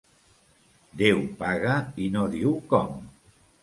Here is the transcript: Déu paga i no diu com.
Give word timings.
Déu 1.03 1.21
paga 1.43 1.77
i 2.07 2.11
no 2.19 2.27
diu 2.39 2.59
com. 2.75 3.03